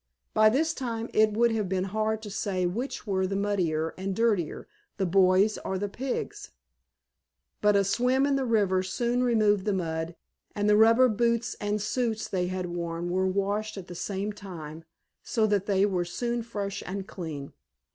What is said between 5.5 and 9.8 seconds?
or the pigs, but a swim in the river soon removed the